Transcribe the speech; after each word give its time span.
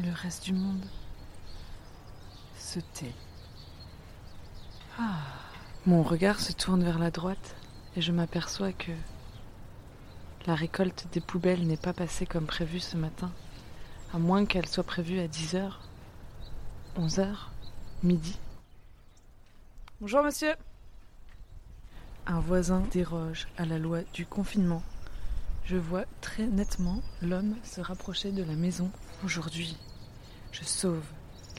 Et 0.00 0.02
le 0.02 0.12
reste 0.14 0.44
du 0.44 0.54
monde 0.54 0.86
se 2.56 2.80
tait. 2.80 3.12
Ah. 4.98 5.18
Mon 5.84 6.02
regard 6.02 6.40
se 6.40 6.52
tourne 6.52 6.82
vers 6.82 6.98
la 6.98 7.10
droite 7.10 7.54
et 7.96 8.00
je 8.00 8.10
m'aperçois 8.10 8.72
que 8.72 8.92
la 10.46 10.54
récolte 10.54 11.06
des 11.12 11.20
poubelles 11.20 11.66
n'est 11.66 11.76
pas 11.76 11.92
passée 11.92 12.24
comme 12.24 12.46
prévu 12.46 12.80
ce 12.80 12.96
matin, 12.96 13.30
à 14.14 14.18
moins 14.18 14.46
qu'elle 14.46 14.68
soit 14.68 14.84
prévue 14.84 15.20
à 15.20 15.26
10h, 15.26 15.72
11h, 16.96 17.34
midi. 18.02 18.38
Bonjour 20.00 20.22
monsieur. 20.22 20.54
Un 22.26 22.40
voisin 22.40 22.80
déroge 22.90 23.48
à 23.58 23.66
la 23.66 23.78
loi 23.78 24.00
du 24.14 24.24
confinement. 24.24 24.82
Je 25.66 25.76
vois 25.76 26.04
très 26.22 26.46
nettement 26.46 27.02
l'homme 27.20 27.54
se 27.64 27.82
rapprocher 27.82 28.32
de 28.32 28.42
la 28.42 28.54
maison. 28.54 28.90
Aujourd'hui, 29.24 29.76
je 30.52 30.64
sauve 30.64 31.04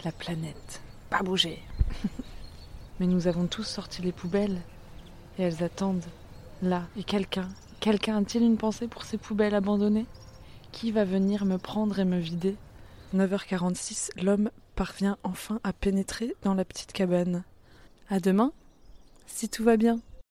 la 0.04 0.12
planète. 0.12 0.82
Pas 1.10 1.22
bouger. 1.24 1.60
Mais 3.00 3.08
nous 3.08 3.28
avons 3.28 3.48
tous 3.48 3.64
sorti 3.64 4.02
les 4.02 4.12
poubelles 4.12 4.62
et 5.38 5.44
elles 5.44 5.64
attendent 5.64 6.06
là. 6.62 6.84
Et 6.98 7.04
quelqu'un, 7.04 7.50
quelqu'un 7.80 8.18
a-t-il 8.18 8.44
une 8.44 8.58
pensée 8.58 8.88
pour 8.88 9.04
ces 9.04 9.18
poubelles 9.18 9.56
abandonnées? 9.56 10.06
Qui 10.72 10.92
va 10.92 11.04
venir 11.04 11.46
me 11.46 11.58
prendre 11.58 12.00
et 12.00 12.06
me 12.06 12.20
vider? 12.20 12.56
9h46, 13.16 14.22
l'homme 14.22 14.52
parvient 14.76 15.18
enfin 15.24 15.60
à 15.64 15.74
pénétrer 15.74 16.36
dans 16.44 16.54
la 16.54 16.64
petite 16.64 16.94
cabane. 16.94 17.44
À 18.10 18.20
demain, 18.20 18.54
si 19.26 19.50
tout 19.50 19.64
va 19.64 19.78
bien. 19.78 20.00